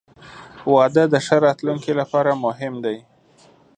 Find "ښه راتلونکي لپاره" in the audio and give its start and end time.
1.25-2.31